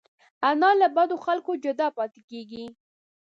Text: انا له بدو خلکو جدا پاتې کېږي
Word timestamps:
انا 0.49 0.69
له 0.81 0.87
بدو 0.95 1.15
خلکو 1.25 1.51
جدا 1.63 1.87
پاتې 1.97 2.21
کېږي 2.29 2.65